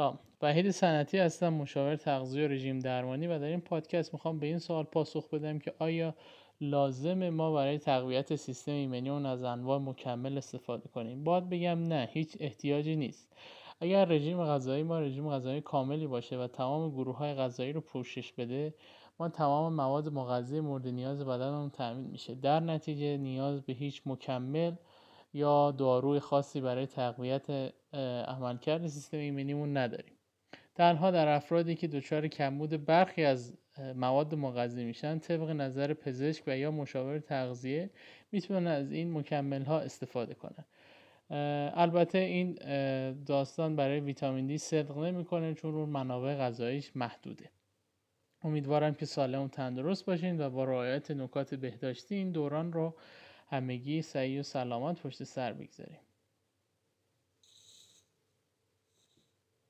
[0.00, 4.46] سلام وحید سنتی هستم مشاور تغذیه و رژیم درمانی و در این پادکست می‌خوام به
[4.46, 6.14] این سوال پاسخ بدم که آیا
[6.60, 12.36] لازم ما برای تقویت سیستم ایمنی از انواع مکمل استفاده کنیم؟ باید بگم نه هیچ
[12.40, 13.32] احتیاجی نیست.
[13.80, 18.32] اگر رژیم غذایی ما رژیم غذایی کاملی باشه و تمام گروه های غذایی رو پوشش
[18.32, 18.74] بده
[19.20, 22.34] ما تمام مواد مغذی مورد نیاز بدنمون تامین میشه.
[22.34, 24.72] در نتیجه نیاز به هیچ مکمل
[25.32, 27.72] یا داروی خاصی برای تقویت
[28.28, 30.14] عملکرد سیستم ایمنیمون نداریم.
[30.74, 33.54] تنها در افرادی که دچار کمبود برخی از
[33.96, 37.90] مواد مغذی میشن طبق نظر پزشک و یا مشاور تغذیه
[38.32, 40.64] می‌تونن از این مکمل ها استفاده کنن.
[41.74, 42.54] البته این
[43.26, 47.50] داستان برای ویتامین دی صدق نمی‌کنه چون اون منابع غذاییش محدوده.
[48.42, 52.94] امیدوارم که سالم و تندرست باشین و با رعایت نکات بهداشتی این دوران رو
[53.50, 56.00] همگی سعی و سلامت پشت سر بگذاریم.